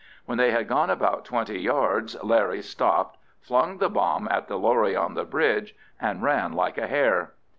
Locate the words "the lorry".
4.47-4.95